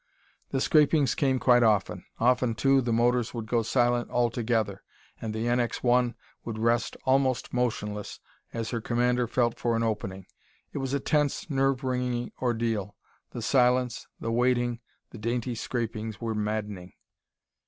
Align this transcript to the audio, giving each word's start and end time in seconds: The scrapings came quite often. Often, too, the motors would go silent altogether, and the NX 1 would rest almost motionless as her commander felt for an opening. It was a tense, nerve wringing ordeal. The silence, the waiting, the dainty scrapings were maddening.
The 0.49 0.59
scrapings 0.59 1.13
came 1.13 1.37
quite 1.37 1.61
often. 1.61 2.05
Often, 2.19 2.55
too, 2.55 2.81
the 2.81 2.91
motors 2.91 3.35
would 3.35 3.45
go 3.45 3.61
silent 3.61 4.09
altogether, 4.09 4.83
and 5.21 5.31
the 5.31 5.45
NX 5.45 5.83
1 5.83 6.15
would 6.43 6.57
rest 6.57 6.97
almost 7.05 7.53
motionless 7.53 8.19
as 8.51 8.71
her 8.71 8.81
commander 8.81 9.27
felt 9.27 9.59
for 9.59 9.75
an 9.75 9.83
opening. 9.83 10.25
It 10.73 10.79
was 10.79 10.95
a 10.95 10.99
tense, 10.99 11.51
nerve 11.51 11.83
wringing 11.83 12.31
ordeal. 12.41 12.95
The 13.29 13.43
silence, 13.43 14.07
the 14.19 14.31
waiting, 14.31 14.79
the 15.11 15.19
dainty 15.19 15.53
scrapings 15.53 16.19
were 16.19 16.33
maddening. 16.33 16.93